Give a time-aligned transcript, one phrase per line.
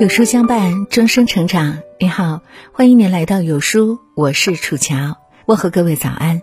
[0.00, 1.78] 有书相伴，终生成长。
[2.00, 6.42] 你好，欢迎您来到有书，我是楚乔，问候各位早安。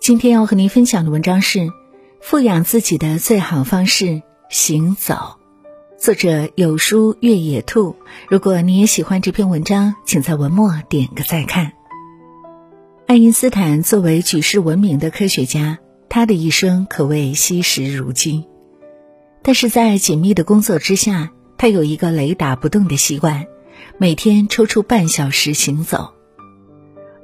[0.00, 1.68] 今天要和您分享的文章是：
[2.22, 5.38] 富养自己的最好方式——行走。
[5.98, 7.94] 作者有书越野兔。
[8.30, 11.72] 如果你也喜欢这篇文章，请在文末点个再看。
[13.06, 18.46] 爱因斯坦作为举世闻名的科学家，他的一生可谓惜时如金。
[19.42, 23.46] 但是在紧密的工作之下，他有一个雷打不动的习惯，
[23.96, 26.12] 每天抽出半小时行走。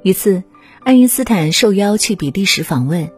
[0.01, 0.43] 一次，
[0.79, 3.11] 爱因斯坦受邀去比利时访问，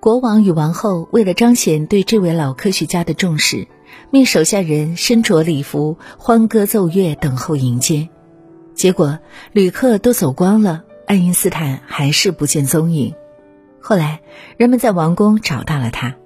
[0.00, 3.68] 国王与王后为了彰显对这位老科学家的重视。
[4.10, 8.08] 命手下人身着礼服，欢歌奏乐，等候迎接。
[8.74, 9.20] 结果
[9.52, 13.14] 旅客都走光了，爱因斯坦还是不见踪影。
[13.80, 14.20] 后来
[14.56, 16.16] 人们在王宫找到了他。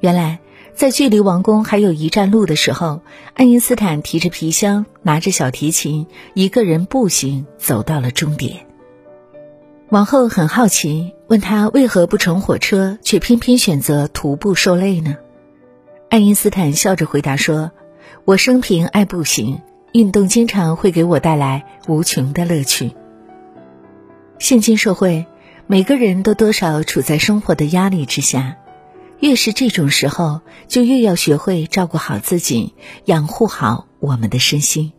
[0.00, 0.40] 原来
[0.74, 3.02] 在距离王宫还有一站路的时候，
[3.34, 8.66] 爱因斯坦提着皮箱，拿着小提琴，一个人步行走到了终点。
[9.90, 15.16] 王后很好奇，问他为何不乘火车，却偏偏选择徒步受累呢？
[16.08, 17.72] 爱因斯坦笑着回答说
[18.24, 19.60] ：“我生平爱步行，
[19.92, 22.92] 运动经常会给我带来无穷的乐趣。
[24.38, 25.26] 现今社会，
[25.66, 28.56] 每个人都多少处在生活的压力之下，
[29.20, 34.92] 越是这种时候，就越要学会照顾好自己，养护好我们的身心。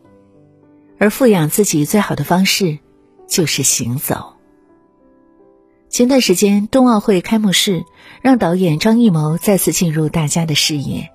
[0.98, 2.78] 而富养自己最好的方式，
[3.28, 4.34] 就是行走。”
[5.90, 7.84] 前段时间，冬奥会开幕式
[8.22, 11.10] 让导演张艺谋再次进入大家的视野。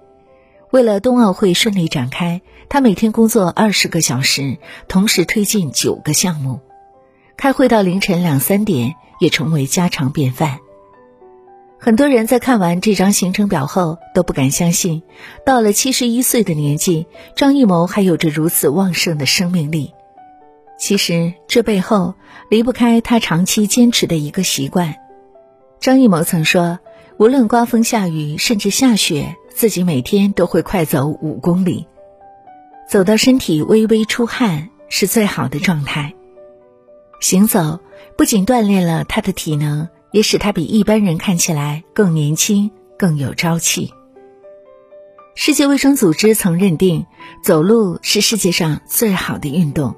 [0.69, 4.57] 为了冬奥会顺利展开，他每天工作二十个小时，
[4.89, 6.59] 同时推进九个项目，
[7.37, 10.59] 开会到凌晨两三点也成为家常便饭。
[11.79, 15.03] 很多人在看完这张行程表后都不敢相信，
[15.45, 19.93] 到了七十一岁的年纪，张艺谋还有着如此旺盛的生命力。
[20.79, 22.15] 其实这背后
[22.49, 24.95] 离不开他长期坚持的一个习惯。
[25.79, 26.79] 张艺谋曾说
[27.17, 31.87] ：“无论刮风下雨，甚至下雪，自己每天都会快走五公里，
[32.89, 36.13] 走到身体微微出汗是最好的状态。
[37.19, 37.79] 行走
[38.17, 43.93] 不仅锻炼了他的体能，也使他比一般人看起来更年轻、更有朝气。”
[45.35, 47.05] 世界卫生组织曾认定，
[47.43, 49.95] 走路是世界上最好的运动。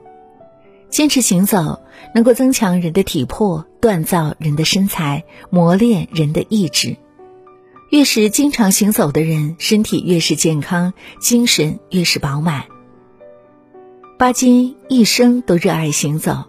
[0.90, 1.80] 坚持行走
[2.14, 6.98] 能够增强人的体魄，锻造人的身材，磨练人的意志。
[7.90, 12.66] 越是经常行走的人，身体越是健康，精神越是饱满。
[14.18, 16.44] 巴金一生都热爱行走，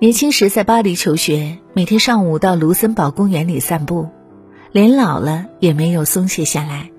[0.00, 4.08] 年轻时在巴黎求学，每天上午到卢森堡公园里散步，
[4.70, 6.92] 连老了也没有松懈下来。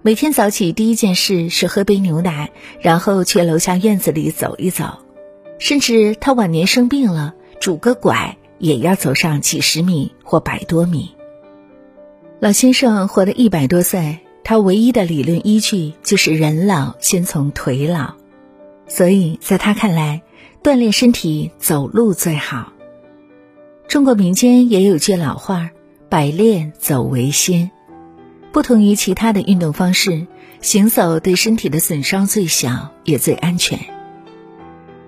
[0.00, 2.50] 每天早起第一件事是喝杯牛奶，
[2.80, 5.00] 然后去楼下院子里走一走。
[5.58, 11.10] 甚至他晚年生病了，拄个拐也要走上几十米或百多米。
[12.40, 18.14] 老先生活了一百多岁，他唯一的理论依据就是“人老先从腿老”，
[18.88, 20.22] 所以在他看来，
[20.62, 22.72] 锻炼身体走路最好。
[23.86, 25.70] 中国民间也有句老话
[26.10, 27.70] ：“百练走为先”，
[28.52, 30.26] 不同于其他的运动方式，
[30.60, 33.78] 行走对身体的损伤最小，也最安全。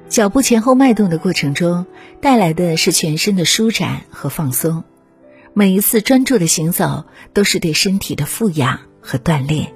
[0.08, 1.86] 脚步前后脉动的过程中，
[2.20, 4.82] 带来的是全身的舒展和放松。
[5.52, 9.72] 每一次专注的行走，都是对身体的富养和锻炼。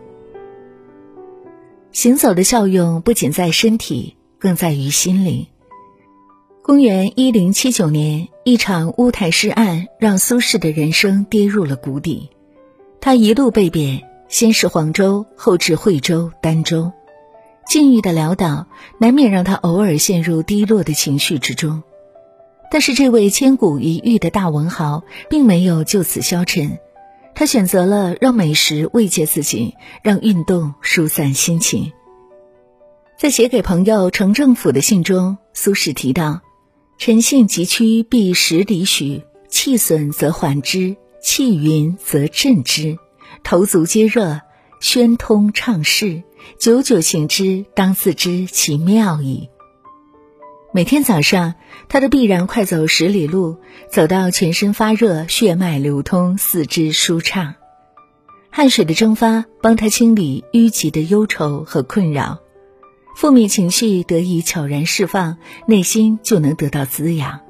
[1.93, 5.47] 行走的效用不仅在身体，更在于心灵。
[6.67, 12.31] 公元一零七九年，一场乌台诗案让苏轼的人生跌入了谷底。
[13.03, 16.91] 他一路被贬，先是黄州，后至惠州、儋州。
[17.69, 18.67] 境遇的潦倒，
[18.99, 21.83] 难免让他偶尔陷入低落的情绪之中。
[22.71, 26.79] 但是，这位千古一遇的大文豪并没有就此消沉，
[27.35, 31.93] 他选择了让美食慰藉自己，让运动疏散心情。
[33.19, 36.41] 在写给朋友程政府的信中，苏轼提到
[36.99, 42.99] ：“臣性急趋，必十里许；气损则缓之，气匀则振之，
[43.43, 44.41] 头足皆热，
[44.81, 46.23] 宣通畅适。”
[46.59, 49.49] 久久行之，当自知其妙矣。
[50.75, 51.55] 每天早上，
[51.89, 53.57] 他都必然快走十里路，
[53.91, 57.55] 走到全身发热、血脉流通、四肢舒畅。
[58.51, 62.41] 汗水的蒸发帮他清理淤积的忧愁和困扰，
[63.15, 67.41] 负面情绪得以悄然释放，内心就能得到滋养。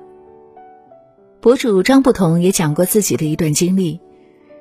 [1.41, 4.01] 博主张不同也讲过自己的一段经历：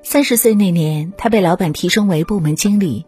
[0.02, 3.06] 三十岁那年，他被老板提升为部门经理。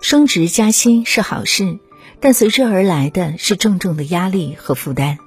[0.00, 1.78] 升职加薪是好事，
[2.20, 5.18] 但随之而来的是重重的压力和负担。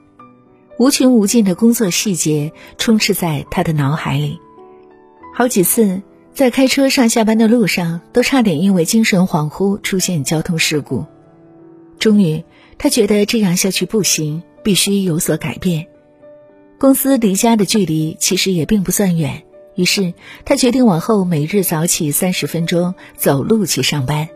[0.77, 4.39] 无穷无尽的工作细节充斥在他的脑海里，
[5.33, 6.01] 好几次
[6.33, 11.05] 在开车上下班的路上，都差点因为精神恍惚出现交通事故。
[12.01, 12.43] 终于，
[12.79, 15.85] 他觉得这样下去不行，必须有所改变。
[16.79, 19.43] 公司离家的距离其实也并不算远，
[19.75, 24.29] 于是他决定往后每日早起三十分钟走路去上班。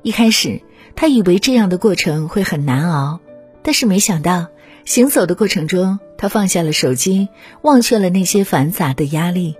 [0.00, 0.62] 一开始，
[0.94, 3.20] 他以为这样的过程会很难熬，
[3.62, 4.46] 但是没想到。
[4.86, 7.28] 行走的过程中，他放下了手机，
[7.60, 9.56] 忘却了那些繁杂的压力，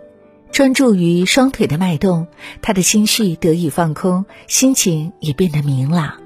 [0.52, 2.28] 专注于双腿的脉动。
[2.62, 6.25] 他的心绪得以放空，心情也变得明朗。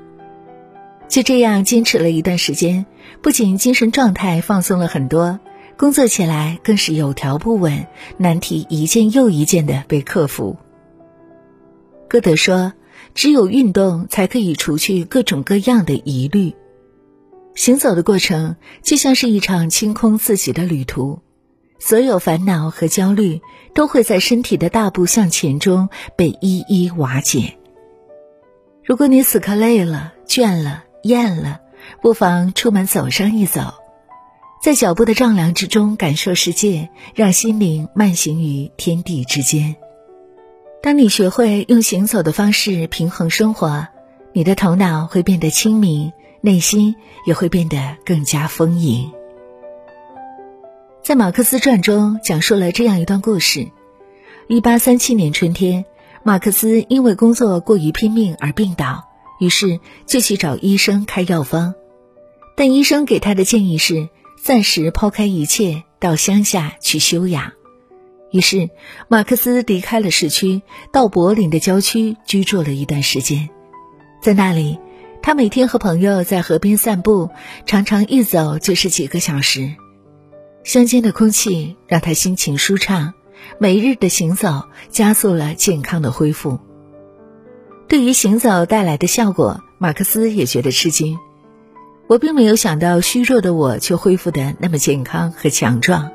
[1.11, 2.87] 就这样坚持了一段时间，
[3.21, 5.41] 不仅精神状态放松了很多，
[5.77, 7.87] 工作起来更是有条不紊，
[8.17, 10.57] 难题一件又一件的被克服。
[12.09, 12.73] 歌德说
[13.13, 16.55] ：“只有运动，才可以除去各种各样的疑虑。”
[17.57, 21.19] 行走的过程就像是一场清空自己的旅途，
[21.81, 23.41] 所有烦恼和焦虑
[23.75, 27.59] 都会在身体的大步向前中被一一瓦解。
[28.85, 31.61] 如果你此刻累了、倦了、厌了，
[32.03, 33.75] 不妨出门走上一走，
[34.63, 39.77] 在脚步的丈量之中感受世界，让心灵慢行于天地之间。
[40.83, 43.89] 当你学会用行走的方式平衡生活，
[44.33, 46.13] 你的头脑会变得清明。
[46.43, 49.13] 内心也会变得更加丰盈。
[51.03, 53.69] 在马克思传中讲述了这样一段故事：
[54.49, 55.85] 一八三七年春天，
[56.23, 59.10] 马克思因为工作过于拼命而病倒，
[59.41, 61.75] 于是就去找医生开药方。
[62.57, 64.09] 但医生给他的建议是
[64.41, 67.53] 暂时抛开一切，到乡下去休养。
[68.31, 68.71] 于是，
[69.09, 73.49] 马克思离开了市区，到柏林的郊区居住了一段时间，
[74.23, 74.79] 在那里。
[75.23, 77.29] 他每天和朋友在河边散步，
[77.67, 79.75] 常常一走就是几个小时。
[80.65, 83.13] 乡间的空气让他心情舒畅，
[83.59, 86.59] 每日的行走加速了健康的恢复。
[87.91, 91.19] 对于行走带来的效果，马克思也觉得吃惊。
[92.07, 96.13] 我并没有想到，虚弱的我却恢复的那么健康和强壮。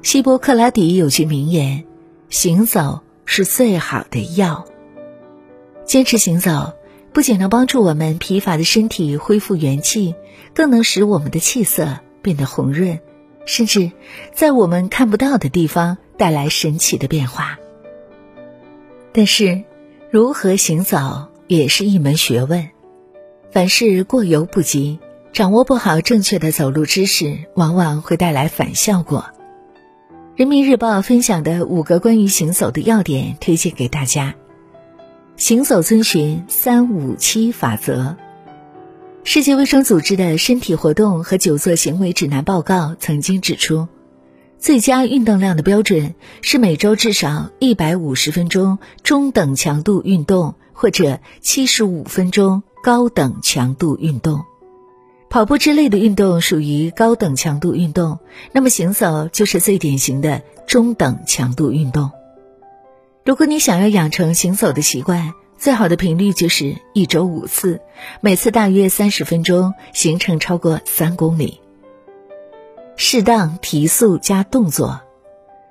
[0.00, 1.84] 希波克拉底有句名言
[2.30, 4.64] ：“行走是最好的药。”
[5.84, 6.72] 坚持行走。
[7.12, 10.14] 不仅能帮助我们疲乏的身体恢复元气，
[10.54, 12.98] 更能使我们的气色变得红润，
[13.44, 13.92] 甚至
[14.32, 17.58] 在我们看不到的地方带来神奇的变化。
[19.12, 19.62] 但是，
[20.14, 22.68] 如何行走也是一门学问，
[23.50, 25.00] 凡事过犹不及，
[25.32, 29.24] 掌握不好正确的走路姿势，往往会带来反效果。
[30.36, 34.36] 人民日报分享的五个关于行走的要点，推荐给大家。
[35.36, 38.16] 行走遵循三五七法则。
[39.24, 43.88] 世界卫生组织的身体活动和久坐行为指南报告曾经指出，
[44.64, 54.42] 最佳运动量的标准是每周至少一百五十分钟中等强度运动，或者七十五分钟高等强度运动。
[55.28, 58.20] 跑步之类的运动属于高等强度运动，
[58.52, 62.10] 那么行走就是最典型的中等强度运动。
[63.26, 67.82] 如果你想要养成行走的习惯，最好的频率就是一周五次，
[68.22, 71.60] 每次大约三十分钟，行程超过三公里。
[72.96, 75.00] 适当提速加动作，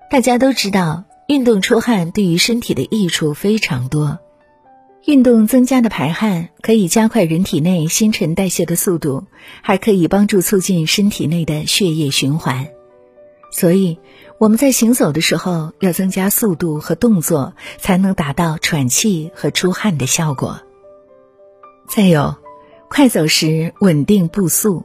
[0.09, 4.19] 大家都知道，运动出汗对于身体的益处非常多。
[5.05, 9.25] 运动增加的排汗可以加快人体内新陈代谢的速度，
[9.61, 12.67] 还可以帮助促进身体内的血液循环，
[13.51, 13.99] 所以。
[14.39, 20.59] 我们在行走的时候要增加速度和动作，才能达到喘气和出汗的效果。
[21.87, 22.35] 再有，
[22.89, 24.83] 快走时稳定步速。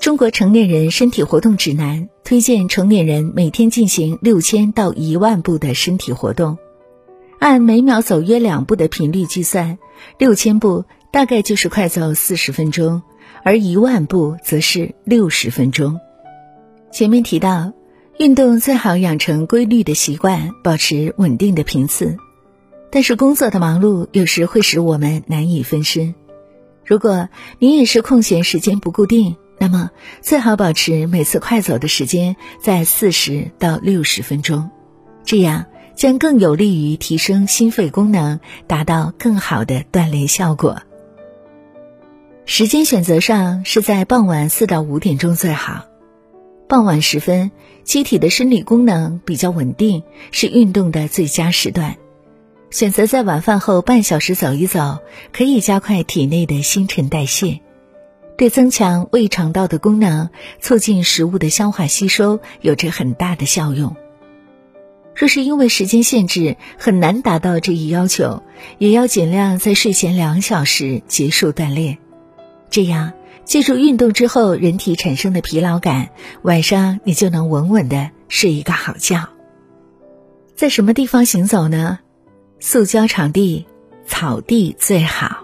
[0.00, 6.58] 中国成年人身体活动指南推荐成年人每天进行六千到一万步的身体活动，
[7.38, 9.78] 按每秒走约两步的频率计算，
[10.18, 13.02] 六千步大概就是快走四十分钟，
[13.42, 15.98] 而一万步则是六十分钟。
[16.92, 17.72] 前面提到。
[18.16, 22.16] 运动最好养成规律的习惯，保持稳定的频次。
[22.88, 26.14] 但是工作的忙碌有时会使我们难以分身。
[26.84, 34.70] 如果你也是空闲时间不固定，那么最好保持每次快走的时间在四十到六十分钟，
[35.24, 40.82] 这样将更有利于提升心肺功能，达到更好的锻炼效果。
[42.46, 45.86] 时间选择上是在傍晚四到五点钟最好。
[46.68, 47.50] 傍晚时分，
[47.84, 51.96] 机体的生理功能比较稳定，是运动的最佳时段。
[52.70, 54.98] 选择在晚饭后半小时走一走，
[55.32, 57.60] 可以加快体内的新陈代谢，
[58.36, 63.96] 对增强胃肠道的功能、促进食物的消化吸收有着很大的效用。
[65.14, 68.42] 若是因为时间限制很难达到这一要求，
[68.78, 71.98] 也要尽量在睡前两小时结束锻炼，
[72.68, 73.12] 这样
[73.44, 76.08] 借助运动之后人体产生的疲劳感，
[76.42, 79.28] 晚上你就能稳稳的睡一个好觉。
[80.56, 82.00] 在什么地方行走呢？
[82.58, 83.66] 塑胶场地、
[84.06, 85.43] 草地最好。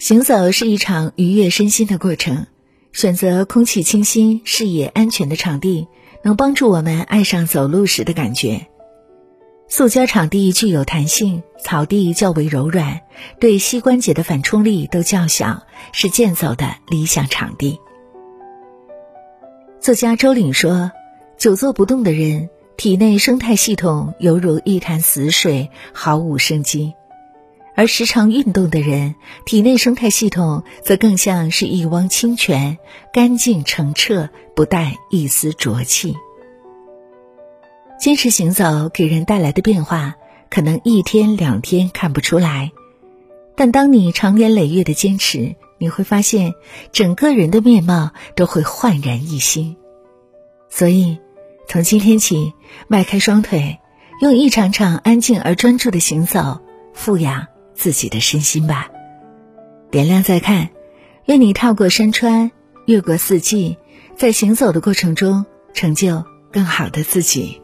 [0.00, 2.46] 行走是一场愉悦身心的过程，
[2.90, 5.88] 选择空气清新、视野安全的场地，
[6.24, 8.66] 能帮助我们爱上走路时的感觉。
[9.68, 13.02] 塑胶场地具有弹性，草地较为柔软，
[13.40, 17.78] 对膝关节的反冲力都较小，是健走的理想场地。
[19.82, 20.92] 作家周岭说
[21.36, 26.94] ：“久坐不动的人。”体内生态系统犹如一潭死水，毫无生机；
[27.74, 29.14] 而时常运动的人，
[29.46, 32.78] 体内生态系统则更像是一汪清泉，
[33.12, 36.16] 干净澄澈，不带一丝浊气。
[37.98, 40.16] 坚持行走给人带来的变化，
[40.50, 42.72] 可能一天两天看不出来，
[43.56, 46.54] 但当你长年累月的坚持，你会发现
[46.92, 49.76] 整个人的面貌都会焕然一新。
[50.68, 51.18] 所以。
[51.68, 52.52] 从今天起，
[52.88, 53.78] 迈开双腿，
[54.20, 56.58] 用一场场安静而专注的行走，
[56.92, 57.46] 富养
[57.80, 58.90] 自己的身心吧。
[59.90, 60.68] 点亮再看，
[61.24, 62.50] 愿你踏过山川，
[62.84, 63.78] 越过四季，
[64.16, 67.62] 在行走的过程中，成就更好的自己。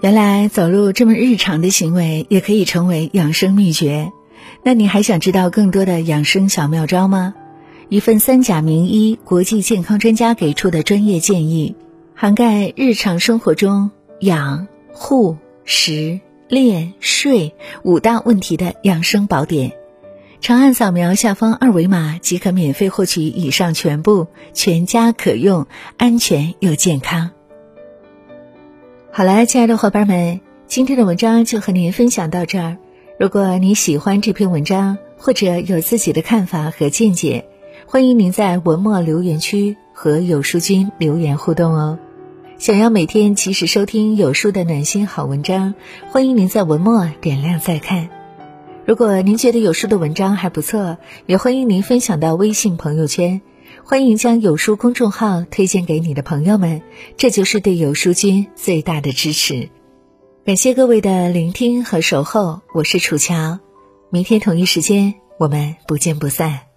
[0.00, 4.10] 原来走路这么日常的行为，也可以成为养生秘诀。
[4.64, 7.34] 那你还想知道更多的养生小妙招吗？
[7.88, 11.76] 一份三甲名医、国际健康专家给出的专业建议。
[12.14, 16.20] 涵盖日常生活中养、护、食、
[16.52, 19.72] 练、睡五大问题的养生宝典，
[20.42, 25.66] 长按扫描下方二维码即可免费获取以上全部，全家可用，
[25.96, 27.30] 安全又健康。
[29.10, 32.76] 好了，亲爱的伙伴们，今天的文章就和您分享到这儿。
[33.18, 37.46] 如果你喜欢这篇文章，或者有自己的看法和见解，
[37.86, 41.98] 欢迎您在文末留言区和有书君留言互动哦。
[42.62, 45.74] 想要每天及时收听有书的暖心好文章，
[46.12, 48.08] 欢迎您在文末点亮再看。
[48.86, 53.40] 如果您觉得有书的文章还不错，也欢迎您分享到微信朋友圈。
[53.82, 56.82] 欢迎将有书公众号推荐给你的朋友们，
[57.16, 59.68] 这就是对有书君最大的支持。
[60.44, 63.58] 感谢各位的聆听和守候，我是楚乔。
[64.08, 66.71] 明天同一时间，我们不见不散。